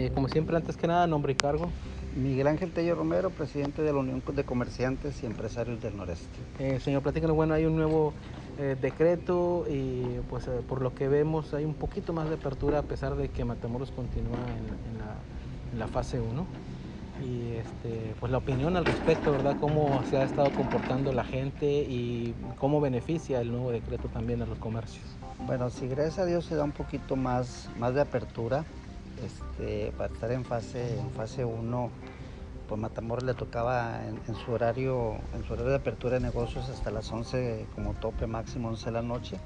[0.00, 1.68] Eh, como siempre, antes que nada, nombre y cargo.
[2.16, 6.38] Miguel Ángel Tello Romero, presidente de la Unión de Comerciantes y Empresarios del Noreste.
[6.58, 8.14] Eh, señor, platícanos, bueno, hay un nuevo
[8.58, 12.78] eh, decreto y pues eh, por lo que vemos hay un poquito más de apertura
[12.78, 15.16] a pesar de que Matamoros continúa en, en la,
[15.72, 16.46] en la fase 1
[17.22, 19.56] y este, pues la opinión al respecto, ¿verdad?
[19.60, 24.46] Cómo se ha estado comportando la gente y cómo beneficia el nuevo decreto también a
[24.46, 25.04] los comercios.
[25.46, 28.64] Bueno, si gracias a Dios se da un poquito más, más de apertura,
[29.24, 31.90] este, para estar en fase, en fase 1,
[32.68, 36.90] pues Matamoros le tocaba en, su horario, en su horario de apertura de negocios hasta
[36.90, 39.36] las 11 como tope máximo 11 de la noche.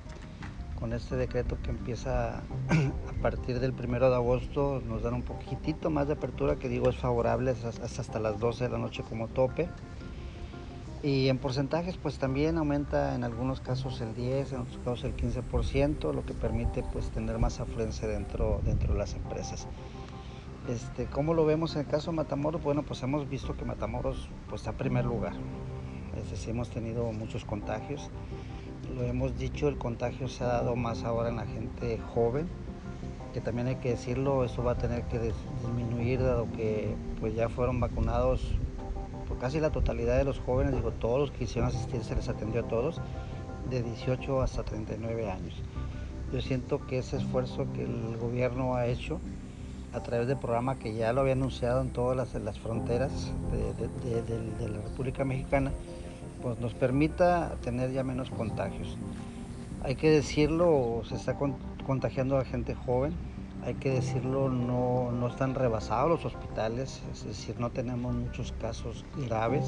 [0.79, 2.39] Con este decreto que empieza
[2.69, 6.91] a partir del 1 de agosto nos dan un poquitito más de apertura, que digo
[6.91, 9.69] es favorable hasta, hasta las 12 de la noche como tope.
[11.05, 15.15] Y en porcentajes pues también aumenta en algunos casos el 10, en otros casos el
[15.15, 19.69] 15%, lo que permite pues tener más afluencia dentro, dentro de las empresas.
[20.67, 22.63] Este, ¿Cómo lo vemos en el caso de Matamoros?
[22.63, 25.35] Bueno, pues hemos visto que Matamoros pues, está en primer lugar.
[26.17, 28.09] Es decir, hemos tenido muchos contagios.
[28.97, 32.49] Lo hemos dicho, el contagio se ha dado más ahora en la gente joven,
[33.35, 37.51] que también hay que decirlo, eso va a tener que disminuir dado que pues, ya
[37.51, 38.57] fueron vacunados
[39.45, 42.63] casi la totalidad de los jóvenes, digo, todos los que quisieron asistir se les atendió
[42.63, 42.99] a todos,
[43.69, 45.53] de 18 hasta 39 años.
[46.33, 49.21] Yo siento que ese esfuerzo que el gobierno ha hecho
[49.93, 53.75] a través del programa que ya lo había anunciado en todas las, las fronteras de,
[53.75, 55.73] de, de, de, la República Mexicana,
[56.41, 58.97] pues nos permita tener ya menos contagios.
[59.83, 61.37] Hay que decirlo, se está
[61.87, 63.13] contagiando a gente joven,
[63.65, 69.65] hay que decirlo, no, están rebasados los hospitales, es decir, no tenemos muchos casos graves,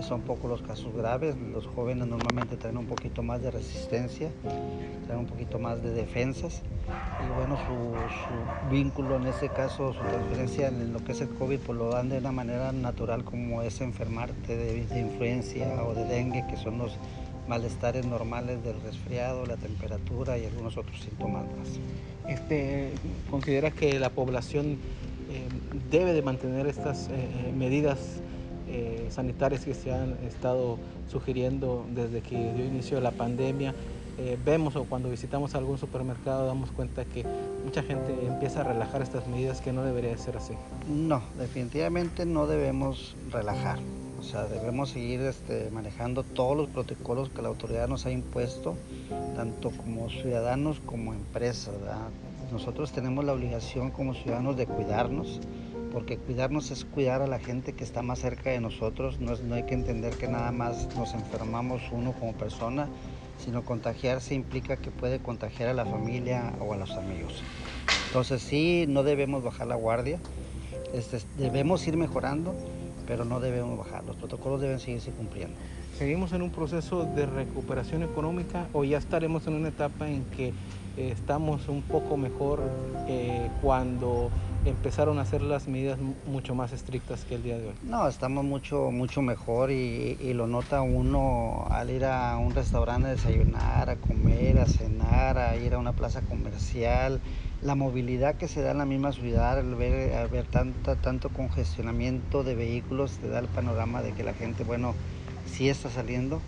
[0.00, 4.30] son pocos los casos graves, los jóvenes normalmente traen un poquito más de resistencia,
[5.06, 6.62] traen un poquito más de defensas
[7.24, 11.28] y bueno, su, su vínculo en ese caso, su transferencia en lo que es el
[11.28, 15.94] COVID, pues lo dan de una manera natural como es enfermarte de, de influencia o
[15.94, 16.96] de dengue, que son los
[17.48, 21.78] malestares normales del resfriado, la temperatura y algunos otros síntomas más.
[22.32, 22.92] Este,
[23.30, 24.78] ¿Considera que la población
[25.30, 25.48] eh,
[25.90, 27.98] debe de mantener estas eh, medidas
[28.68, 30.78] eh, sanitarias que se han estado
[31.10, 33.74] sugiriendo desde que dio inicio la pandemia?
[34.44, 37.24] vemos o cuando visitamos algún supermercado damos cuenta que
[37.64, 40.52] mucha gente empieza a relajar estas medidas que no debería ser así.
[40.86, 43.78] No, definitivamente no debemos relajar.
[44.22, 48.76] O sea, debemos seguir este, manejando todos los protocolos que la autoridad nos ha impuesto,
[49.34, 51.74] tanto como ciudadanos como empresas.
[52.52, 55.40] Nosotros tenemos la obligación como ciudadanos de cuidarnos,
[55.92, 59.18] porque cuidarnos es cuidar a la gente que está más cerca de nosotros.
[59.18, 62.86] No, es, no hay que entender que nada más nos enfermamos uno como persona,
[63.44, 67.42] sino contagiarse implica que puede contagiar a la familia o a los amigos.
[68.06, 70.20] Entonces sí, no debemos bajar la guardia,
[70.94, 72.54] este, debemos ir mejorando
[73.06, 75.56] pero no debemos bajar, los protocolos deben seguirse cumpliendo.
[75.98, 80.48] ¿Seguimos en un proceso de recuperación económica o ya estaremos en una etapa en que
[80.96, 82.60] eh, estamos un poco mejor
[83.08, 84.30] eh, cuando
[84.64, 87.74] empezaron a hacer las medidas mucho más estrictas que el día de hoy?
[87.82, 93.08] No, estamos mucho, mucho mejor y, y lo nota uno al ir a un restaurante
[93.08, 94.91] a desayunar, a comer, a cenar,
[95.56, 97.20] ir a una plaza comercial,
[97.62, 101.28] la movilidad que se da en la misma ciudad, al ver, al ver tanta, tanto
[101.30, 104.94] congestionamiento de vehículos, te da el panorama de que la gente, bueno,
[105.46, 106.40] sí está saliendo,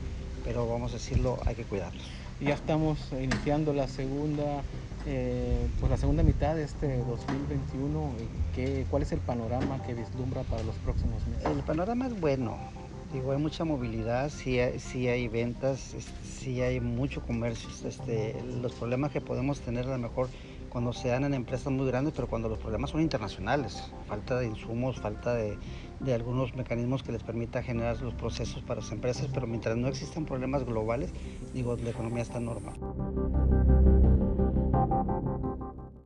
[0.45, 2.05] pero vamos a decirlo, hay que cuidarlos.
[2.41, 4.63] Ya estamos iniciando la segunda,
[5.07, 8.11] eh, pues la segunda mitad de este 2021.
[8.55, 11.47] ¿Qué, ¿Cuál es el panorama que vislumbra para los próximos meses?
[11.47, 12.59] El panorama es bueno.
[13.15, 15.95] Digo, hay mucha movilidad, sí hay, hay ventas,
[16.25, 17.69] sí hay mucho comercio.
[17.89, 20.29] Este, los problemas que podemos tener a lo mejor
[20.69, 24.49] cuando se dan en empresas muy grandes, pero cuando los problemas son internacionales, falta de
[24.49, 25.57] insumos, falta de,
[26.01, 29.87] de, algunos mecanismos que les permita generar los procesos para las empresas, pero mientras no
[29.87, 31.13] existan problemas globales,
[31.53, 32.75] digo, la economía está normal.